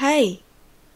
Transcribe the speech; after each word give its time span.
Hai, 0.00 0.40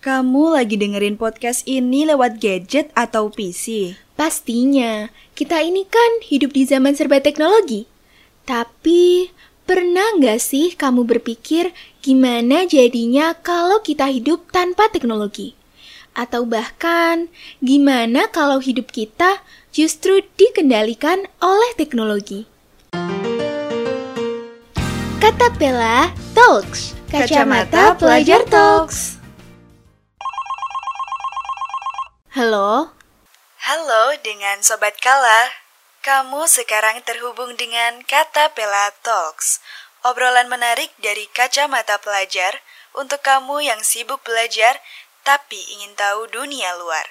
kamu 0.01 0.57
lagi 0.57 0.81
dengerin 0.81 1.21
podcast 1.21 1.69
ini 1.69 2.09
lewat 2.09 2.41
gadget 2.41 2.89
atau 2.97 3.29
PC? 3.29 3.93
Pastinya, 4.17 5.13
kita 5.37 5.61
ini 5.61 5.85
kan 5.85 6.25
hidup 6.25 6.57
di 6.57 6.65
zaman 6.65 6.97
serba 6.97 7.21
teknologi. 7.21 7.85
Tapi, 8.49 9.29
pernah 9.69 10.17
nggak 10.17 10.41
sih 10.41 10.73
kamu 10.73 11.05
berpikir 11.05 11.77
gimana 12.01 12.65
jadinya 12.65 13.37
kalau 13.37 13.85
kita 13.85 14.09
hidup 14.09 14.49
tanpa 14.49 14.89
teknologi? 14.89 15.53
Atau 16.17 16.49
bahkan, 16.49 17.29
gimana 17.61 18.33
kalau 18.33 18.57
hidup 18.57 18.89
kita 18.89 19.45
justru 19.69 20.25
dikendalikan 20.41 21.29
oleh 21.45 21.77
teknologi? 21.77 22.49
Kata 25.21 25.53
Pela 25.61 26.09
Talks, 26.33 26.94
Kacamata 27.15 27.95
Pelajar 27.95 28.43
Talks. 28.51 29.23
Halo, 32.35 32.91
Halo 33.63 34.05
dengan 34.19 34.59
Sobat 34.67 34.99
Kala. 34.99 35.55
Kamu 36.03 36.51
sekarang 36.51 37.07
terhubung 37.07 37.55
dengan 37.55 38.03
Kata 38.03 38.51
Pela 38.59 38.91
Talks. 39.07 39.63
Obrolan 40.03 40.51
menarik 40.51 40.91
dari 40.99 41.31
kacamata 41.31 42.03
pelajar 42.03 42.59
untuk 42.99 43.23
kamu 43.23 43.63
yang 43.63 43.79
sibuk 43.87 44.19
belajar 44.27 44.83
tapi 45.23 45.63
ingin 45.71 45.95
tahu 45.95 46.27
dunia 46.27 46.75
luar. 46.83 47.07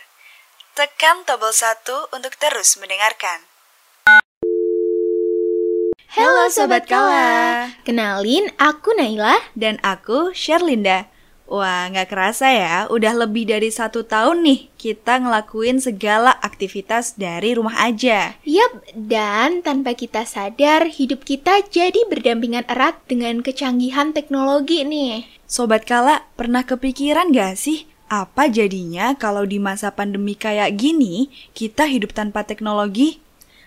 Tekan 0.76 1.24
tombol 1.24 1.56
satu 1.56 2.12
untuk 2.12 2.36
terus 2.36 2.76
mendengarkan. 2.76 3.53
Halo 6.14 6.46
Sobat 6.54 6.86
Kala. 6.86 7.74
Kenalin, 7.82 8.54
aku 8.62 8.94
Naila. 8.94 9.34
Dan 9.58 9.82
aku 9.82 10.30
Sherlinda. 10.30 11.10
Wah, 11.50 11.90
nggak 11.90 12.06
kerasa 12.14 12.54
ya, 12.54 12.86
udah 12.86 13.26
lebih 13.26 13.50
dari 13.50 13.74
satu 13.74 14.06
tahun 14.06 14.46
nih 14.46 14.70
kita 14.78 15.26
ngelakuin 15.26 15.82
segala 15.82 16.38
aktivitas 16.46 17.18
dari 17.18 17.58
rumah 17.58 17.82
aja. 17.82 18.38
Yap, 18.46 18.94
dan 18.94 19.66
tanpa 19.66 19.98
kita 19.98 20.22
sadar, 20.22 20.86
hidup 20.86 21.26
kita 21.26 21.66
jadi 21.74 22.06
berdampingan 22.06 22.70
erat 22.70 23.02
dengan 23.10 23.42
kecanggihan 23.42 24.14
teknologi 24.14 24.86
nih. 24.86 25.26
Sobat 25.50 25.90
Kala, 25.90 26.30
pernah 26.38 26.62
kepikiran 26.62 27.34
gak 27.34 27.58
sih 27.58 27.90
apa 28.06 28.54
jadinya 28.54 29.18
kalau 29.18 29.50
di 29.50 29.58
masa 29.58 29.90
pandemi 29.90 30.38
kayak 30.38 30.78
gini 30.78 31.34
kita 31.58 31.90
hidup 31.90 32.14
tanpa 32.14 32.46
teknologi? 32.46 33.18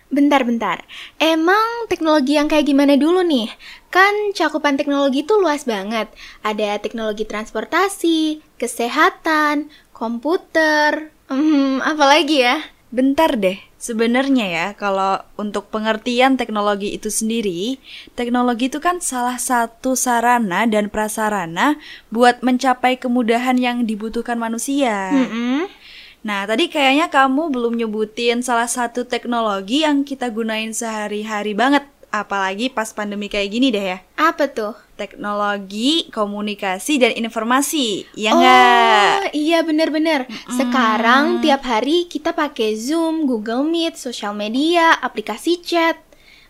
Bentar-bentar, 0.07 0.87
emang 1.19 1.91
teknologi 1.91 2.39
yang 2.39 2.47
kayak 2.47 2.71
gimana 2.71 2.95
dulu 2.95 3.27
nih? 3.27 3.51
Kan 3.91 4.31
cakupan 4.31 4.79
teknologi 4.79 5.27
itu 5.27 5.35
luas 5.35 5.67
banget. 5.67 6.07
Ada 6.47 6.79
teknologi 6.79 7.27
transportasi, 7.27 8.39
kesehatan, 8.55 9.67
komputer, 9.91 11.11
hmm, 11.27 11.83
apalagi 11.83 12.39
ya? 12.39 12.63
Bentar 12.87 13.35
deh, 13.35 13.59
sebenarnya 13.75 14.45
ya 14.47 14.67
kalau 14.79 15.19
untuk 15.35 15.67
pengertian 15.67 16.39
teknologi 16.39 16.95
itu 16.95 17.11
sendiri, 17.11 17.75
teknologi 18.15 18.71
itu 18.71 18.79
kan 18.79 19.03
salah 19.03 19.35
satu 19.35 19.99
sarana 19.99 20.63
dan 20.71 20.87
prasarana 20.87 21.75
buat 22.07 22.39
mencapai 22.39 22.95
kemudahan 22.95 23.59
yang 23.59 23.83
dibutuhkan 23.83 24.39
manusia. 24.39 25.11
Mm-mm. 25.11 25.67
Nah, 26.25 26.43
tadi 26.49 26.67
kayaknya 26.67 27.07
kamu 27.07 27.53
belum 27.53 27.73
nyebutin 27.77 28.41
salah 28.41 28.67
satu 28.67 29.05
teknologi 29.05 29.85
yang 29.85 30.01
kita 30.01 30.27
gunain 30.33 30.73
sehari-hari 30.73 31.53
banget, 31.53 31.85
apalagi 32.09 32.73
pas 32.73 32.89
pandemi 32.91 33.29
kayak 33.29 33.49
gini 33.53 33.67
deh 33.69 33.85
ya. 33.95 33.99
Apa 34.17 34.49
tuh? 34.49 34.73
Teknologi, 34.97 36.09
komunikasi, 36.09 36.97
dan 36.97 37.13
informasi, 37.13 38.09
ya 38.17 38.33
nggak? 38.33 39.13
Oh, 39.13 39.29
iya 39.29 39.61
bener-bener. 39.61 40.25
Sekarang 40.49 41.37
tiap 41.45 41.61
hari 41.63 42.09
kita 42.09 42.33
pakai 42.33 42.73
Zoom, 42.73 43.29
Google 43.29 43.61
Meet, 43.61 43.95
sosial 43.95 44.33
media, 44.33 44.97
aplikasi 44.97 45.61
chat. 45.61 46.01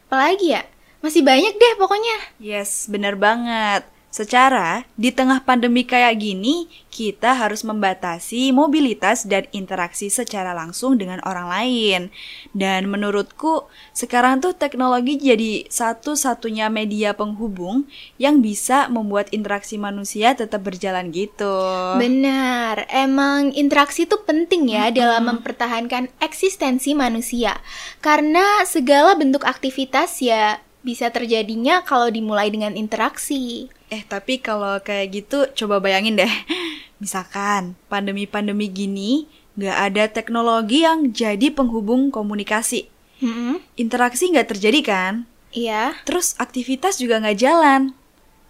Apalagi 0.08 0.56
ya? 0.56 0.64
Masih 1.04 1.22
banyak 1.22 1.54
deh 1.60 1.74
pokoknya. 1.76 2.18
Yes, 2.40 2.88
bener 2.88 3.20
banget. 3.20 3.84
Secara, 4.18 4.82
di 4.98 5.14
tengah 5.14 5.46
pandemi 5.46 5.86
kayak 5.86 6.18
gini, 6.18 6.66
kita 6.90 7.38
harus 7.38 7.62
membatasi 7.62 8.50
mobilitas 8.50 9.30
dan 9.30 9.46
interaksi 9.54 10.10
secara 10.10 10.58
langsung 10.58 10.98
dengan 10.98 11.22
orang 11.22 11.46
lain. 11.46 12.02
Dan 12.50 12.90
menurutku, 12.90 13.70
sekarang 13.94 14.42
tuh 14.42 14.58
teknologi 14.58 15.22
jadi 15.22 15.70
satu-satunya 15.70 16.66
media 16.74 17.14
penghubung 17.14 17.86
yang 18.18 18.42
bisa 18.42 18.90
membuat 18.90 19.30
interaksi 19.30 19.78
manusia 19.78 20.34
tetap 20.34 20.66
berjalan 20.66 21.14
gitu. 21.14 21.54
Benar, 22.02 22.90
emang 22.90 23.54
interaksi 23.54 24.10
itu 24.10 24.18
penting 24.26 24.74
ya 24.74 24.90
dalam 24.90 25.30
mempertahankan 25.30 26.10
eksistensi 26.26 26.98
manusia. 26.98 27.62
Karena 28.02 28.66
segala 28.66 29.14
bentuk 29.14 29.46
aktivitas 29.46 30.26
ya 30.26 30.58
bisa 30.82 31.14
terjadinya 31.14 31.86
kalau 31.86 32.10
dimulai 32.10 32.50
dengan 32.50 32.74
interaksi. 32.74 33.77
Eh, 33.88 34.04
tapi 34.04 34.44
kalau 34.44 34.80
kayak 34.84 35.08
gitu, 35.16 35.48
coba 35.64 35.80
bayangin 35.80 36.20
deh. 36.20 36.30
Misalkan, 37.02 37.80
pandemi-pandemi 37.88 38.68
gini, 38.68 39.32
nggak 39.56 39.78
ada 39.92 40.04
teknologi 40.12 40.84
yang 40.84 41.14
jadi 41.16 41.54
penghubung 41.54 42.12
komunikasi. 42.12 42.92
Hmm, 43.24 43.64
Interaksi 43.80 44.30
nggak 44.30 44.54
terjadi 44.54 44.80
kan? 44.86 45.14
iya. 45.50 45.98
Terus 46.06 46.38
aktivitas 46.38 47.02
juga 47.02 47.18
nggak 47.18 47.40
jalan. 47.40 47.82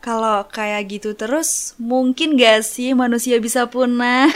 Kalau 0.04 0.46
kayak 0.50 0.88
gitu 0.94 1.18
terus, 1.18 1.74
mungkin 1.82 2.38
gak 2.38 2.62
sih 2.64 2.94
manusia 2.94 3.42
bisa 3.42 3.66
punah? 3.66 4.30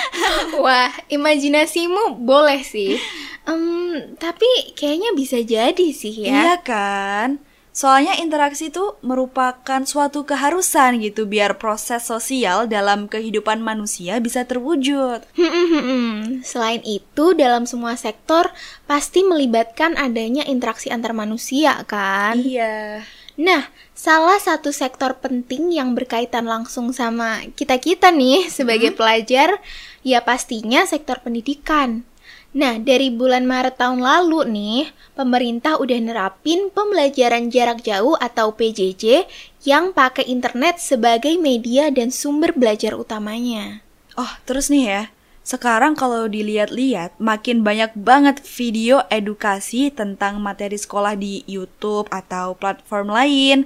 Wah, 0.62 0.90
imajinasimu 1.06 2.18
boleh 2.18 2.60
sih. 2.66 2.98
Em, 3.48 4.16
tapi 4.16 4.72
kayaknya 4.72 5.12
bisa 5.12 5.36
jadi 5.44 5.88
sih 5.92 6.24
ya. 6.24 6.28
Iya 6.32 6.54
kan? 6.64 7.28
Soalnya 7.74 8.14
interaksi 8.22 8.70
itu 8.70 8.94
merupakan 9.02 9.82
suatu 9.82 10.22
keharusan 10.22 11.02
gitu 11.02 11.26
biar 11.26 11.58
proses 11.58 12.06
sosial 12.06 12.70
dalam 12.70 13.10
kehidupan 13.10 13.58
manusia 13.58 14.22
bisa 14.22 14.46
terwujud. 14.46 15.26
Hmm, 15.34 16.38
Selain 16.46 16.78
itu, 16.86 17.34
dalam 17.34 17.66
semua 17.66 17.98
sektor 17.98 18.54
pasti 18.86 19.26
melibatkan 19.26 19.98
adanya 19.98 20.46
interaksi 20.46 20.94
antar 20.94 21.18
manusia 21.18 21.82
kan? 21.90 22.38
Iya. 22.38 23.02
Nah, 23.34 23.66
salah 23.90 24.38
satu 24.38 24.70
sektor 24.70 25.18
penting 25.18 25.74
yang 25.74 25.98
berkaitan 25.98 26.46
langsung 26.46 26.94
sama 26.94 27.42
kita-kita 27.58 28.14
nih 28.14 28.46
sebagai 28.54 28.94
pelajar, 28.94 29.58
ya 30.06 30.22
pastinya 30.22 30.86
sektor 30.86 31.18
pendidikan. 31.18 32.06
Nah, 32.54 32.78
dari 32.78 33.10
bulan 33.10 33.50
Maret 33.50 33.82
tahun 33.82 33.98
lalu 33.98 34.46
nih, 34.46 34.82
pemerintah 35.18 35.74
udah 35.74 35.98
nerapin 35.98 36.70
pembelajaran 36.70 37.50
jarak 37.50 37.82
jauh 37.82 38.14
atau 38.22 38.54
PJJ 38.54 39.26
yang 39.66 39.90
pakai 39.90 40.22
internet 40.30 40.78
sebagai 40.78 41.34
media 41.34 41.90
dan 41.90 42.14
sumber 42.14 42.54
belajar 42.54 42.94
utamanya. 42.94 43.82
Oh, 44.14 44.30
terus 44.46 44.70
nih 44.70 44.86
ya. 44.86 45.02
Sekarang 45.44 45.92
kalau 45.92 46.24
dilihat-lihat, 46.24 47.20
makin 47.20 47.60
banyak 47.60 47.92
banget 47.98 48.40
video 48.40 49.04
edukasi 49.12 49.92
tentang 49.92 50.40
materi 50.40 50.78
sekolah 50.78 51.18
di 51.18 51.44
YouTube 51.44 52.08
atau 52.08 52.56
platform 52.56 53.12
lain. 53.12 53.58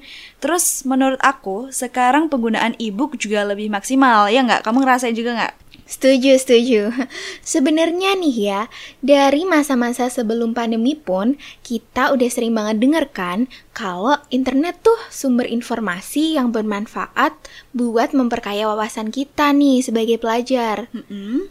Terus 0.43 0.83
menurut 0.83 1.21
aku, 1.23 1.71
sekarang 1.71 2.27
penggunaan 2.27 2.75
e-book 2.83 3.15
juga 3.15 3.47
lebih 3.47 3.71
maksimal, 3.71 4.27
ya 4.27 4.43
nggak? 4.43 4.67
Kamu 4.67 4.83
ngerasain 4.83 5.15
juga 5.15 5.39
nggak? 5.39 5.55
Setuju, 5.89 6.37
setuju. 6.37 6.93
Sebenarnya 7.41 8.13
nih 8.13 8.37
ya, 8.37 8.61
dari 9.01 9.49
masa-masa 9.49 10.13
sebelum 10.13 10.53
pandemi 10.53 10.93
pun, 10.93 11.41
kita 11.65 12.13
udah 12.13 12.29
sering 12.29 12.53
banget 12.53 12.77
denger 12.77 13.09
kan 13.09 13.39
kalau 13.73 14.21
internet 14.29 14.85
tuh 14.85 15.01
sumber 15.09 15.49
informasi 15.49 16.37
yang 16.37 16.53
bermanfaat 16.53 17.33
buat 17.73 18.13
memperkaya 18.13 18.69
wawasan 18.69 19.09
kita 19.09 19.57
nih 19.57 19.81
sebagai 19.81 20.21
pelajar. 20.21 20.93
Mm-mm. 20.93 21.49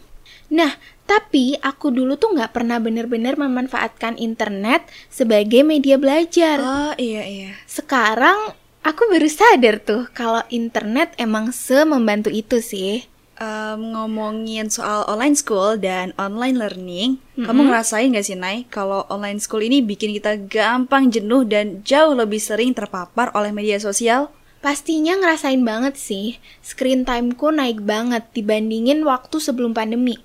Nah, 0.48 0.78
tapi 1.04 1.58
aku 1.60 1.92
dulu 1.92 2.16
tuh 2.16 2.32
nggak 2.32 2.54
pernah 2.54 2.78
bener-bener 2.80 3.36
memanfaatkan 3.36 4.16
internet 4.16 4.86
sebagai 5.10 5.66
media 5.66 5.98
belajar. 5.98 6.56
Oh, 6.62 6.92
iya 6.96 7.26
iya. 7.26 7.52
Sekarang 7.68 8.54
aku 8.86 9.02
baru 9.12 9.28
sadar 9.28 9.82
tuh 9.82 10.08
kalau 10.14 10.40
internet 10.48 11.12
emang 11.20 11.52
semembantu 11.52 12.32
itu 12.32 12.62
sih. 12.62 13.17
Em, 13.38 13.94
ngomongin 13.94 14.66
soal 14.66 15.06
online 15.06 15.38
school 15.38 15.78
dan 15.78 16.10
online 16.18 16.58
learning, 16.58 17.22
kamu 17.38 17.70
ngerasain 17.70 18.10
gak 18.10 18.26
sih, 18.26 18.34
Nay, 18.34 18.66
kalau 18.66 19.06
online 19.06 19.38
school 19.38 19.62
ini 19.62 19.78
bikin 19.78 20.10
kita 20.18 20.42
gampang 20.50 21.06
jenuh 21.06 21.46
dan 21.46 21.86
jauh 21.86 22.18
lebih 22.18 22.42
sering 22.42 22.74
terpapar 22.74 23.30
oleh 23.38 23.54
media 23.54 23.78
sosial? 23.78 24.34
Pastinya 24.58 25.14
ngerasain 25.14 25.62
banget 25.62 25.94
sih, 25.94 26.42
screen 26.66 27.06
timeku 27.06 27.54
naik 27.54 27.78
banget 27.78 28.26
dibandingin 28.34 29.06
waktu 29.06 29.38
sebelum 29.38 29.70
pandemi. 29.70 30.18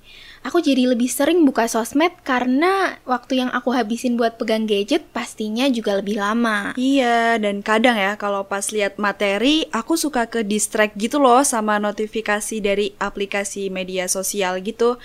Aku 0.44 0.60
jadi 0.60 0.92
lebih 0.92 1.08
sering 1.08 1.48
buka 1.48 1.64
sosmed 1.64 2.12
karena 2.20 3.00
waktu 3.08 3.40
yang 3.40 3.50
aku 3.50 3.72
habisin 3.72 4.20
buat 4.20 4.36
pegang 4.36 4.68
gadget 4.68 5.08
pastinya 5.10 5.64
juga 5.72 5.96
lebih 5.98 6.20
lama. 6.20 6.76
Iya, 6.76 7.40
dan 7.40 7.64
kadang 7.64 7.96
ya 7.96 8.20
kalau 8.20 8.44
pas 8.44 8.68
lihat 8.68 9.00
materi, 9.00 9.64
aku 9.72 9.96
suka 9.96 10.28
ke 10.28 10.44
distract 10.44 10.94
gitu 11.00 11.16
loh 11.16 11.40
sama 11.42 11.80
notifikasi 11.80 12.60
dari 12.60 12.92
aplikasi 13.00 13.72
media 13.72 14.04
sosial 14.06 14.60
gitu. 14.60 15.00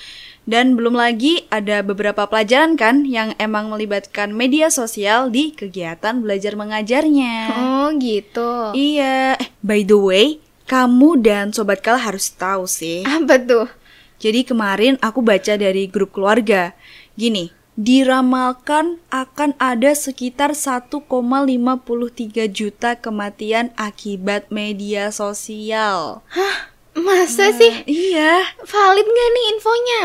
Dan 0.50 0.74
belum 0.75 0.97
lagi 0.97 1.45
ada 1.53 1.86
beberapa 1.86 2.25
pelajaran 2.25 2.74
kan 2.75 3.06
yang 3.06 3.38
emang 3.39 3.69
melibatkan 3.69 4.33
media 4.33 4.68
sosial 4.74 5.30
di 5.30 5.53
kegiatan 5.56 6.19
belajar 6.19 6.57
mengajarnya. 6.57 7.53
Oh 7.53 7.88
gitu. 7.95 8.74
Iya, 8.74 9.38
eh, 9.38 9.50
by 9.62 9.86
the 9.86 10.00
way, 10.00 10.27
kamu 10.65 11.21
dan 11.21 11.53
sobat 11.53 11.86
kala 11.86 12.01
harus 12.01 12.33
tahu 12.33 12.65
sih. 12.65 13.06
Apa 13.06 13.38
tuh? 13.41 13.78
Jadi 14.19 14.44
kemarin 14.44 15.00
aku 15.00 15.24
baca 15.24 15.56
dari 15.56 15.88
grup 15.88 16.12
keluarga. 16.12 16.75
Gini, 17.16 17.56
diramalkan 17.80 19.00
akan 19.07 19.56
ada 19.56 19.95
sekitar 19.95 20.51
1,53 20.51 21.00
juta 22.51 23.00
kematian 23.00 23.71
akibat 23.80 24.51
media 24.51 25.16
sosial. 25.16 26.19
Hah? 26.36 26.75
Masa 27.00 27.56
sih? 27.56 27.88
Iya. 27.88 28.60
Valid 28.60 29.07
nggak 29.07 29.30
nih 29.31 29.45
infonya? 29.56 30.04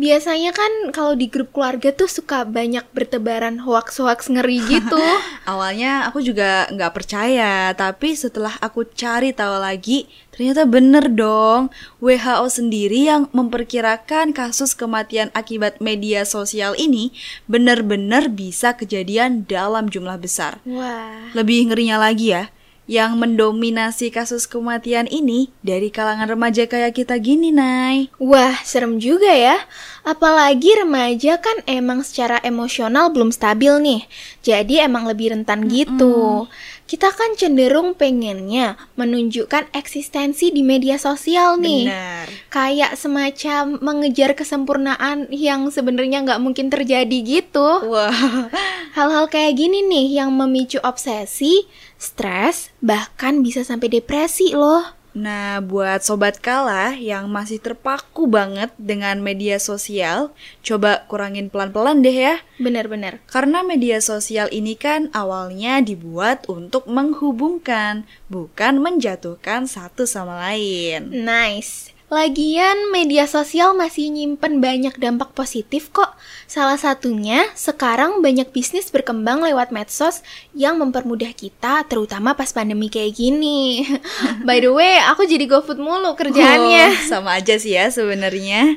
Biasanya 0.00 0.56
kan 0.56 0.96
kalau 0.96 1.12
di 1.12 1.28
grup 1.28 1.52
keluarga 1.52 1.92
tuh 1.92 2.08
suka 2.08 2.48
banyak 2.48 2.88
bertebaran 2.96 3.60
hoax-hoax 3.60 4.32
ngeri 4.32 4.64
gitu. 4.64 4.96
Awalnya 5.50 6.08
aku 6.08 6.24
juga 6.24 6.64
nggak 6.72 6.92
percaya, 6.96 7.68
tapi 7.76 8.16
setelah 8.16 8.56
aku 8.64 8.88
cari 8.88 9.36
tahu 9.36 9.60
lagi, 9.60 10.08
ternyata 10.32 10.64
bener 10.64 11.12
dong. 11.12 11.68
WHO 12.00 12.48
sendiri 12.48 13.12
yang 13.12 13.28
memperkirakan 13.36 14.32
kasus 14.32 14.72
kematian 14.72 15.28
akibat 15.36 15.84
media 15.84 16.24
sosial 16.24 16.72
ini 16.80 17.12
benar-benar 17.44 18.32
bisa 18.32 18.72
kejadian 18.72 19.44
dalam 19.44 19.92
jumlah 19.92 20.16
besar. 20.16 20.64
Wah. 20.64 21.28
Lebih 21.36 21.68
ngerinya 21.68 22.00
lagi 22.00 22.32
ya, 22.32 22.48
yang 22.90 23.22
mendominasi 23.22 24.10
kasus 24.10 24.50
kematian 24.50 25.06
ini 25.06 25.54
dari 25.62 25.94
kalangan 25.94 26.26
remaja 26.26 26.66
kayak 26.66 26.98
kita 26.98 27.22
gini, 27.22 27.54
Nay. 27.54 28.10
Wah, 28.18 28.58
serem 28.66 28.98
juga 28.98 29.30
ya. 29.30 29.62
Apalagi 30.02 30.74
remaja 30.74 31.38
kan 31.38 31.62
emang 31.70 32.02
secara 32.02 32.42
emosional 32.42 33.14
belum 33.14 33.30
stabil 33.30 33.78
nih. 33.78 34.02
Jadi 34.42 34.82
emang 34.82 35.06
lebih 35.06 35.30
rentan 35.30 35.70
gitu. 35.70 36.50
Kita 36.90 37.14
kan 37.14 37.38
cenderung 37.38 37.94
pengennya 37.94 38.74
menunjukkan 38.98 39.70
eksistensi 39.70 40.50
di 40.50 40.66
media 40.66 40.98
sosial 40.98 41.54
nih. 41.62 41.86
Benar. 41.86 42.26
Kayak 42.50 42.98
semacam 42.98 43.78
mengejar 43.78 44.34
kesempurnaan 44.34 45.30
yang 45.30 45.70
sebenarnya 45.70 46.26
nggak 46.26 46.42
mungkin 46.42 46.66
terjadi 46.66 47.18
gitu. 47.22 47.86
Wah. 47.86 48.50
Hal-hal 48.98 49.30
kayak 49.30 49.54
gini 49.54 49.86
nih 49.86 50.18
yang 50.18 50.34
memicu 50.34 50.82
obsesi, 50.82 51.70
stres, 51.94 52.74
bahkan 52.82 53.38
bisa 53.38 53.62
sampai 53.62 53.86
depresi 53.86 54.50
loh. 54.50 54.99
Nah, 55.10 55.58
buat 55.58 56.06
sobat 56.06 56.38
kala 56.38 56.94
yang 56.94 57.26
masih 57.26 57.58
terpaku 57.58 58.30
banget 58.30 58.70
dengan 58.78 59.18
media 59.18 59.58
sosial, 59.58 60.30
coba 60.62 61.02
kurangin 61.10 61.50
pelan-pelan 61.50 62.02
deh 62.02 62.14
ya. 62.14 62.36
Bener-bener. 62.62 63.18
Karena 63.26 63.66
media 63.66 63.98
sosial 63.98 64.46
ini 64.54 64.78
kan 64.78 65.10
awalnya 65.10 65.82
dibuat 65.82 66.46
untuk 66.46 66.86
menghubungkan, 66.86 68.06
bukan 68.30 68.78
menjatuhkan 68.78 69.66
satu 69.66 70.06
sama 70.06 70.38
lain. 70.50 71.10
Nice. 71.10 71.99
Lagian 72.10 72.90
media 72.90 73.30
sosial 73.30 73.70
masih 73.70 74.10
nyimpen 74.10 74.58
banyak 74.58 74.98
dampak 74.98 75.30
positif 75.30 75.94
kok. 75.94 76.10
Salah 76.50 76.74
satunya, 76.74 77.46
sekarang 77.54 78.18
banyak 78.18 78.50
bisnis 78.50 78.90
berkembang 78.90 79.46
lewat 79.46 79.70
medsos 79.70 80.26
yang 80.50 80.82
mempermudah 80.82 81.30
kita, 81.30 81.86
terutama 81.86 82.34
pas 82.34 82.50
pandemi 82.50 82.90
kayak 82.90 83.14
gini. 83.14 83.86
By 84.46 84.58
the 84.58 84.74
way, 84.74 84.98
aku 85.06 85.22
jadi 85.22 85.46
GoFood 85.46 85.78
mulu 85.78 86.18
kerjaannya. 86.18 86.98
Oh, 86.98 87.06
sama 87.06 87.38
aja 87.38 87.54
sih 87.62 87.78
ya 87.78 87.86
sebenarnya. 87.94 88.74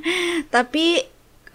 Tapi 0.53 1.01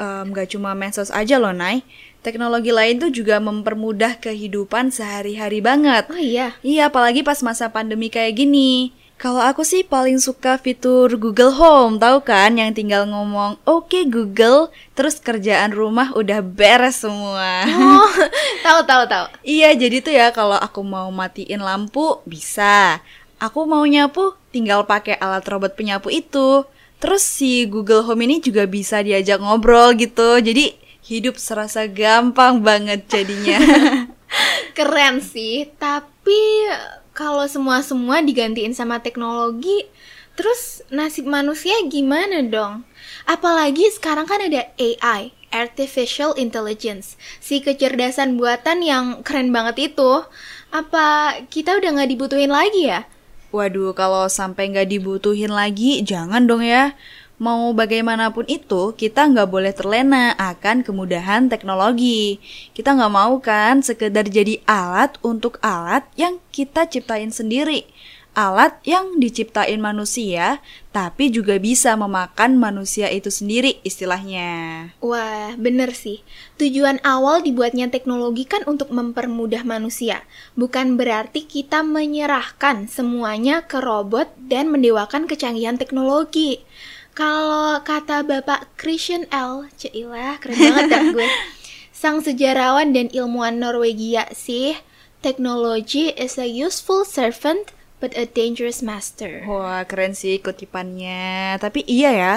em, 0.03 0.25
nggak 0.35 0.59
cuma 0.59 0.75
medsos 0.75 1.15
aja 1.15 1.39
loh, 1.39 1.55
Nay. 1.55 1.87
Teknologi 2.27 2.75
lain 2.75 2.99
tuh 2.99 3.15
juga 3.15 3.39
mempermudah 3.39 4.19
kehidupan 4.19 4.91
sehari-hari 4.91 5.63
banget. 5.63 6.11
Oh 6.11 6.19
iya, 6.19 6.59
Iya, 6.67 6.91
apalagi 6.91 7.23
pas 7.23 7.39
masa 7.47 7.71
pandemi 7.71 8.11
kayak 8.11 8.35
gini. 8.35 8.98
Kalau 9.19 9.43
aku 9.43 9.67
sih 9.67 9.83
paling 9.83 10.23
suka 10.23 10.63
fitur 10.63 11.19
Google 11.19 11.51
Home, 11.59 11.99
tahu 11.99 12.23
kan? 12.23 12.55
Yang 12.55 12.79
tinggal 12.79 13.03
ngomong, 13.11 13.59
"Oke 13.67 14.07
Google," 14.07 14.71
terus 14.95 15.19
kerjaan 15.19 15.75
rumah 15.75 16.15
udah 16.15 16.39
beres 16.39 17.03
semua. 17.03 17.67
oh, 17.67 18.07
tahu 18.67 18.87
tahu 18.87 19.03
tahu. 19.11 19.27
Iya, 19.43 19.75
jadi 19.75 19.97
tuh 20.07 20.15
ya 20.15 20.31
kalau 20.31 20.55
aku 20.55 20.87
mau 20.87 21.11
matiin 21.11 21.59
lampu 21.59 22.23
bisa. 22.31 23.03
Aku 23.43 23.67
mau 23.67 23.83
nyapu 23.83 24.39
tinggal 24.55 24.87
pakai 24.87 25.19
alat 25.19 25.43
robot 25.51 25.75
penyapu 25.75 26.15
itu. 26.15 26.63
Terus 27.03 27.27
si 27.27 27.67
Google 27.67 28.07
Home 28.07 28.23
ini 28.23 28.39
juga 28.39 28.71
bisa 28.71 29.03
diajak 29.03 29.43
ngobrol 29.43 29.99
gitu. 29.99 30.39
Jadi 30.39 30.79
hidup 31.11 31.43
serasa 31.43 31.91
gampang 31.91 32.63
banget 32.63 33.03
jadinya. 33.11 33.59
Keren 34.79 35.19
sih, 35.19 35.67
tapi 35.75 36.71
kalau 37.19 37.51
semua-semua 37.51 38.23
digantiin 38.23 38.79
sama 38.79 39.03
teknologi, 39.03 39.91
terus 40.39 40.87
nasib 40.87 41.27
manusia 41.27 41.75
gimana 41.91 42.47
dong? 42.47 42.87
Apalagi 43.27 43.91
sekarang 43.91 44.31
kan 44.31 44.39
ada 44.39 44.71
AI, 44.79 45.35
Artificial 45.51 46.39
Intelligence, 46.39 47.19
si 47.43 47.59
kecerdasan 47.59 48.39
buatan 48.39 48.87
yang 48.87 49.27
keren 49.27 49.51
banget 49.51 49.91
itu. 49.91 50.23
Apa 50.71 51.43
kita 51.51 51.75
udah 51.83 51.99
nggak 51.99 52.11
dibutuhin 52.15 52.55
lagi 52.55 52.87
ya? 52.87 53.11
Waduh, 53.51 53.99
kalau 53.99 54.31
sampai 54.31 54.71
nggak 54.71 54.87
dibutuhin 54.87 55.51
lagi, 55.51 55.99
jangan 56.07 56.47
dong 56.47 56.63
ya. 56.63 56.95
Mau 57.39 57.71
bagaimanapun 57.71 58.51
itu, 58.51 58.99
kita 58.99 59.31
nggak 59.31 59.47
boleh 59.47 59.71
terlena 59.71 60.35
akan 60.35 60.83
kemudahan 60.83 61.47
teknologi. 61.47 62.43
Kita 62.75 62.99
nggak 62.99 63.15
mau 63.15 63.39
kan 63.39 63.79
sekedar 63.79 64.27
jadi 64.27 64.59
alat 64.67 65.15
untuk 65.23 65.63
alat 65.63 66.03
yang 66.19 66.43
kita 66.51 66.91
ciptain 66.91 67.31
sendiri. 67.31 67.87
Alat 68.35 68.83
yang 68.83 69.23
diciptain 69.23 69.79
manusia, 69.79 70.59
tapi 70.91 71.31
juga 71.31 71.63
bisa 71.63 71.95
memakan 71.95 72.59
manusia 72.59 73.07
itu 73.07 73.31
sendiri 73.31 73.79
istilahnya. 73.87 74.91
Wah, 74.99 75.55
bener 75.55 75.95
sih. 75.95 76.27
Tujuan 76.59 76.99
awal 77.07 77.47
dibuatnya 77.47 77.87
teknologi 77.87 78.51
kan 78.51 78.67
untuk 78.67 78.91
mempermudah 78.91 79.63
manusia. 79.63 80.27
Bukan 80.59 80.99
berarti 80.99 81.47
kita 81.47 81.87
menyerahkan 81.87 82.91
semuanya 82.91 83.63
ke 83.63 83.79
robot 83.79 84.27
dan 84.39 84.75
mendewakan 84.75 85.31
kecanggihan 85.31 85.79
teknologi. 85.79 86.67
Kalau 87.19 87.83
kata 87.83 88.23
Bapak 88.23 88.79
Christian 88.79 89.27
L, 89.35 89.67
ceilah, 89.75 90.39
keren 90.39 90.55
banget 90.55 90.87
dah 90.87 91.03
gue. 91.11 91.27
Sang 91.99 92.23
sejarawan 92.23 92.95
dan 92.95 93.11
ilmuwan 93.11 93.59
Norwegia 93.59 94.31
sih, 94.31 94.79
technology 95.19 96.15
is 96.15 96.39
a 96.39 96.47
useful 96.47 97.03
servant 97.03 97.75
but 97.99 98.15
a 98.15 98.23
dangerous 98.23 98.87
master. 98.87 99.43
Wah, 99.51 99.83
keren 99.83 100.15
sih 100.15 100.39
kutipannya. 100.39 101.59
Tapi 101.59 101.83
iya 101.91 102.15
ya, 102.15 102.35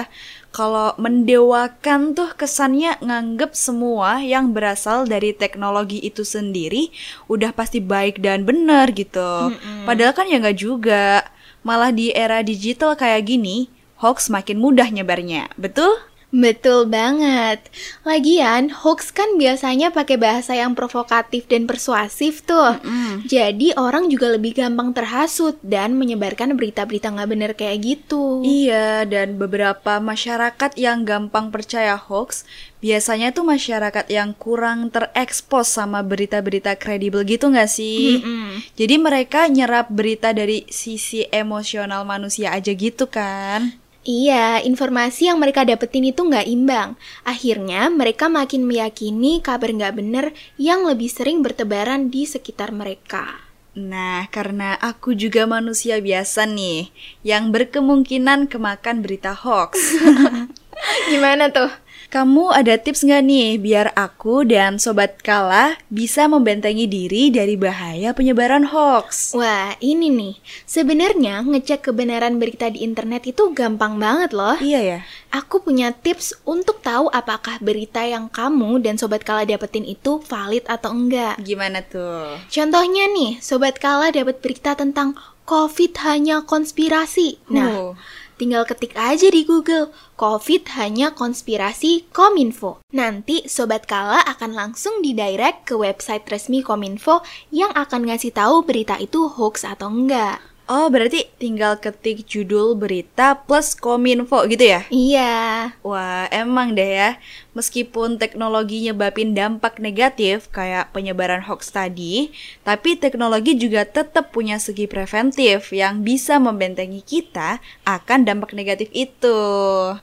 kalau 0.50 0.98
mendewakan 0.98 2.18
tuh 2.18 2.34
kesannya 2.34 2.98
nganggep 2.98 3.54
semua 3.54 4.18
yang 4.18 4.50
berasal 4.50 5.06
dari 5.06 5.30
teknologi 5.30 6.02
itu 6.02 6.26
sendiri 6.26 6.90
udah 7.30 7.54
pasti 7.54 7.78
baik 7.78 8.18
dan 8.18 8.42
benar 8.42 8.90
gitu. 8.90 9.54
Padahal 9.86 10.10
kan 10.10 10.26
ya 10.26 10.42
nggak 10.42 10.58
juga. 10.58 11.22
Malah 11.62 11.94
di 11.94 12.10
era 12.10 12.42
digital 12.42 12.98
kayak 12.98 13.30
gini, 13.30 13.70
hoax 14.02 14.28
makin 14.28 14.58
mudah 14.58 14.90
nyebarnya. 14.90 15.46
Betul? 15.54 15.94
Betul 16.32 16.88
banget. 16.88 17.68
Lagian, 18.08 18.72
hoax 18.72 19.12
kan 19.12 19.36
biasanya 19.36 19.92
pakai 19.92 20.16
bahasa 20.16 20.56
yang 20.56 20.72
provokatif 20.72 21.44
dan 21.44 21.68
persuasif 21.68 22.40
tuh. 22.40 22.80
Jadi 23.28 23.76
orang 23.76 24.08
juga 24.08 24.32
lebih 24.32 24.56
gampang 24.56 24.96
terhasut 24.96 25.60
dan 25.60 25.92
menyebarkan 25.92 26.56
berita-berita 26.56 27.12
nggak 27.12 27.28
bener 27.28 27.52
kayak 27.52 27.84
gitu. 27.84 28.40
Iya, 28.40 29.04
dan 29.04 29.36
beberapa 29.36 30.00
masyarakat 30.00 30.72
yang 30.80 31.04
gampang 31.04 31.52
percaya 31.52 32.00
hoax, 32.00 32.48
biasanya 32.80 33.36
tuh 33.36 33.44
masyarakat 33.44 34.08
yang 34.08 34.32
kurang 34.32 34.88
terekspos 34.88 35.68
sama 35.68 36.00
berita-berita 36.00 36.80
kredibel 36.80 37.28
gitu 37.28 37.52
nggak 37.52 37.68
sih? 37.68 38.24
Mm-mm. 38.24 38.72
Jadi 38.72 38.94
mereka 38.96 39.52
nyerap 39.52 39.92
berita 39.92 40.32
dari 40.32 40.64
sisi 40.72 41.28
emosional 41.28 42.08
manusia 42.08 42.56
aja 42.56 42.72
gitu 42.72 43.04
kan? 43.12 43.81
Iya, 44.02 44.58
informasi 44.66 45.30
yang 45.30 45.38
mereka 45.38 45.62
dapetin 45.62 46.10
itu 46.10 46.26
nggak 46.26 46.50
imbang. 46.50 46.98
Akhirnya 47.22 47.86
mereka 47.86 48.26
makin 48.26 48.66
meyakini 48.66 49.38
kabar 49.38 49.70
nggak 49.70 49.94
bener 49.94 50.26
yang 50.58 50.82
lebih 50.82 51.06
sering 51.06 51.38
bertebaran 51.38 52.10
di 52.10 52.26
sekitar 52.26 52.74
mereka. 52.74 53.46
Nah, 53.78 54.26
karena 54.28 54.74
aku 54.76 55.14
juga 55.14 55.46
manusia 55.46 56.02
biasa 56.02 56.50
nih, 56.50 56.90
yang 57.22 57.54
berkemungkinan 57.54 58.50
kemakan 58.50 59.06
berita 59.06 59.32
hoax. 59.38 59.78
Gimana 61.10 61.48
tuh? 61.52 61.70
Kamu 62.12 62.52
ada 62.52 62.76
tips 62.76 63.08
nggak 63.08 63.24
nih 63.24 63.50
biar 63.56 63.88
aku 63.96 64.44
dan 64.44 64.76
Sobat 64.76 65.24
Kala 65.24 65.80
bisa 65.88 66.28
membentengi 66.28 66.84
diri 66.84 67.32
dari 67.32 67.56
bahaya 67.56 68.12
penyebaran 68.12 68.68
hoax? 68.68 69.32
Wah, 69.32 69.72
ini 69.80 70.12
nih. 70.12 70.36
Sebenarnya 70.68 71.40
ngecek 71.40 71.88
kebenaran 71.88 72.36
berita 72.36 72.68
di 72.68 72.84
internet 72.84 73.24
itu 73.32 73.56
gampang 73.56 73.96
banget 73.96 74.36
loh. 74.36 74.60
Iya 74.60 74.80
ya. 74.84 74.98
Aku 75.32 75.64
punya 75.64 75.96
tips 75.96 76.36
untuk 76.44 76.84
tahu 76.84 77.08
apakah 77.08 77.56
berita 77.64 78.04
yang 78.04 78.28
kamu 78.28 78.84
dan 78.84 79.00
Sobat 79.00 79.24
Kala 79.24 79.48
dapetin 79.48 79.88
itu 79.88 80.20
valid 80.20 80.68
atau 80.68 80.92
enggak. 80.92 81.40
Gimana 81.40 81.80
tuh? 81.80 82.36
Contohnya 82.52 83.08
nih, 83.08 83.40
Sobat 83.40 83.80
Kala 83.80 84.12
dapat 84.12 84.44
berita 84.44 84.76
tentang 84.76 85.16
COVID 85.48 85.96
hanya 86.04 86.44
konspirasi. 86.44 87.40
Nah, 87.50 87.70
Huh. 87.72 87.92
Tinggal 88.36 88.68
ketik 88.68 88.92
aja 88.94 89.32
di 89.32 89.42
Google, 89.48 89.90
COVID 90.20 90.68
hanya 90.76 91.16
konspirasi 91.16 92.06
Kominfo. 92.12 92.84
Nanti 92.92 93.48
Sobat 93.48 93.88
Kala 93.88 94.20
akan 94.28 94.52
langsung 94.52 95.00
didirect 95.00 95.66
ke 95.66 95.74
website 95.74 96.28
resmi 96.28 96.60
Kominfo 96.60 97.24
yang 97.48 97.72
akan 97.72 98.12
ngasih 98.12 98.36
tahu 98.36 98.62
berita 98.62 99.00
itu 99.00 99.32
hoax 99.32 99.64
atau 99.64 99.88
enggak. 99.88 100.51
Oh, 100.72 100.88
berarti 100.88 101.28
tinggal 101.36 101.76
ketik 101.76 102.24
judul 102.24 102.72
berita 102.72 103.44
plus 103.44 103.76
kominfo 103.76 104.40
gitu 104.48 104.72
ya? 104.72 104.88
Iya, 104.88 105.76
Wah, 105.84 106.32
emang 106.32 106.72
deh 106.72 106.96
ya. 106.96 107.20
Meskipun 107.52 108.16
teknologi 108.16 108.80
nyebabin 108.88 109.36
dampak 109.36 109.76
negatif 109.84 110.48
kayak 110.48 110.88
penyebaran 110.96 111.44
hoax 111.44 111.76
tadi, 111.76 112.32
tapi 112.64 112.96
teknologi 112.96 113.52
juga 113.52 113.84
tetap 113.84 114.32
punya 114.32 114.56
segi 114.56 114.88
preventif 114.88 115.76
yang 115.76 116.00
bisa 116.00 116.40
membentengi 116.40 117.04
kita 117.04 117.60
akan 117.84 118.24
dampak 118.24 118.56
negatif 118.56 118.88
itu. 118.96 119.36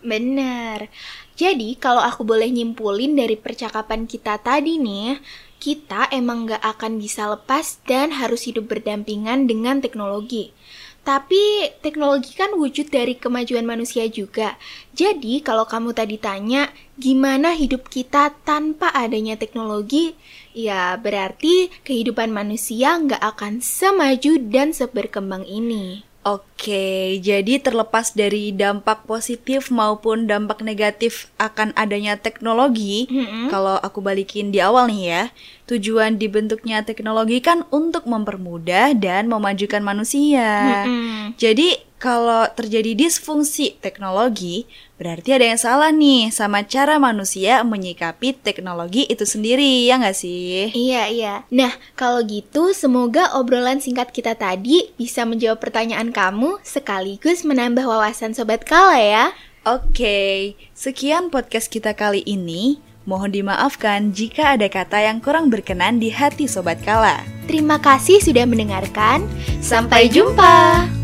bener. 0.05 0.93
Jadi 1.33 1.81
kalau 1.81 2.03
aku 2.05 2.21
boleh 2.21 2.45
nyimpulin 2.45 3.17
dari 3.17 3.39
percakapan 3.39 4.05
kita 4.05 4.37
tadi 4.37 4.77
nih, 4.77 5.17
kita 5.59 6.07
emang 6.15 6.47
gak 6.47 6.63
akan 6.63 6.97
bisa 6.97 7.27
lepas 7.27 7.83
dan 7.83 8.15
harus 8.15 8.47
hidup 8.47 8.71
berdampingan 8.71 9.45
dengan 9.45 9.83
teknologi. 9.83 10.55
Tapi 11.03 11.71
teknologi 11.79 12.35
kan 12.35 12.53
wujud 12.55 12.91
dari 12.91 13.15
kemajuan 13.15 13.63
manusia 13.63 14.05
juga. 14.11 14.59
Jadi 14.93 15.39
kalau 15.39 15.63
kamu 15.63 15.95
tadi 15.95 16.19
tanya 16.19 16.69
gimana 16.99 17.55
hidup 17.55 17.87
kita 17.87 18.35
tanpa 18.43 18.91
adanya 18.91 19.39
teknologi, 19.39 20.13
ya 20.51 20.99
berarti 20.99 21.71
kehidupan 21.87 22.29
manusia 22.29 22.99
nggak 22.99 23.23
akan 23.35 23.63
semaju 23.63 24.37
dan 24.51 24.75
seberkembang 24.75 25.47
ini. 25.47 26.08
Oke, 26.19 27.15
jadi 27.23 27.63
terlepas 27.63 28.11
dari 28.11 28.51
dampak 28.51 29.07
positif 29.07 29.71
maupun 29.71 30.27
dampak 30.27 30.59
negatif 30.59 31.31
akan 31.39 31.71
adanya 31.79 32.19
teknologi, 32.19 33.07
Mm-mm. 33.07 33.47
kalau 33.47 33.79
aku 33.79 34.03
balikin 34.03 34.51
di 34.51 34.59
awal 34.59 34.91
nih 34.91 35.03
ya, 35.07 35.23
tujuan 35.71 36.19
dibentuknya 36.19 36.83
teknologi 36.83 37.39
kan 37.39 37.63
untuk 37.71 38.03
mempermudah 38.03 38.99
dan 38.99 39.31
memajukan 39.31 39.79
manusia. 39.79 40.83
Mm-mm. 40.83 41.39
Jadi 41.39 41.88
kalau 41.99 42.47
terjadi 42.55 42.95
disfungsi 42.95 43.75
teknologi, 43.83 44.63
berarti 44.95 45.35
ada 45.35 45.45
yang 45.51 45.59
salah 45.59 45.91
nih 45.91 46.31
sama 46.31 46.63
cara 46.63 46.95
manusia 46.95 47.59
menyikapi 47.67 48.39
teknologi 48.39 49.03
itu 49.03 49.27
sendiri, 49.27 49.83
ya 49.83 49.99
nggak 49.99 50.15
sih? 50.15 50.71
Iya, 50.71 51.03
iya. 51.11 51.35
Nah, 51.51 51.75
kalau 51.99 52.23
gitu 52.23 52.71
semoga 52.71 53.35
obrolan 53.35 53.83
singkat 53.83 54.15
kita 54.15 54.39
tadi 54.39 54.95
bisa 54.95 55.27
menjawab 55.27 55.59
pertanyaan 55.59 56.15
kamu 56.15 56.63
sekaligus 56.63 57.43
menambah 57.43 57.83
wawasan 57.83 58.31
Sobat 58.31 58.63
Kala 58.63 58.95
ya. 58.95 59.25
Oke, 59.67 60.55
sekian 60.71 61.27
podcast 61.27 61.67
kita 61.67 61.91
kali 61.91 62.23
ini. 62.23 62.79
Mohon 63.03 63.43
dimaafkan 63.43 64.15
jika 64.15 64.55
ada 64.55 64.71
kata 64.71 65.03
yang 65.03 65.19
kurang 65.19 65.51
berkenan 65.51 65.99
di 65.99 66.13
hati 66.13 66.47
Sobat 66.47 66.79
Kala. 66.79 67.19
Terima 67.49 67.75
kasih 67.75 68.23
sudah 68.23 68.47
mendengarkan. 68.47 69.25
Sampai 69.59 70.07
jumpa. 70.07 70.98